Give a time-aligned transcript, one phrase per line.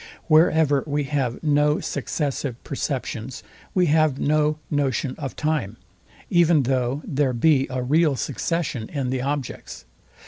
[0.27, 3.43] Wherever we have no successive perceptions,
[3.75, 5.77] we have no notion of time,
[6.31, 9.85] even though there be a real succession in the objects.